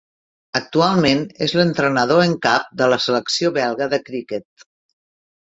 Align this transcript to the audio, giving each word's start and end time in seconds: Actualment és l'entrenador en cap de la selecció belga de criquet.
Actualment 0.59 1.19
és 1.47 1.53
l'entrenador 1.59 2.21
en 2.23 2.33
cap 2.47 2.73
de 2.81 2.89
la 2.95 2.99
selecció 3.09 3.53
belga 3.61 3.91
de 3.93 4.01
criquet. 4.09 4.67